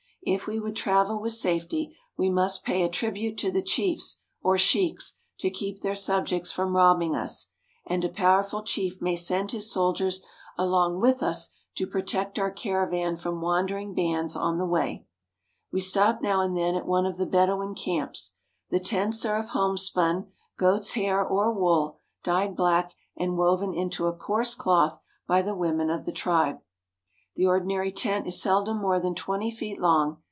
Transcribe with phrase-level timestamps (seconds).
[0.23, 4.55] If we would travel with safety, we must pay a tribute to the chiefs, or
[4.55, 7.47] sheiks, to keep their subjects from robbing us,
[7.87, 10.21] and a powerful chief may send his soldiers
[10.59, 15.07] along with us to protect our caravan from wandering bands on the way.
[15.71, 18.33] We stop now and then at one of the Bedouin camps.
[18.69, 22.91] The tents are of homespun, goat's hair, or wool, dyed black 340 ARABIA, OR LIFE
[22.91, 26.59] IN THE DESERT and woven into a coarse cloth by the women of the tribe.
[27.37, 29.79] The ordinary tent is seldom more than twenty feet.
[29.79, 30.19] long.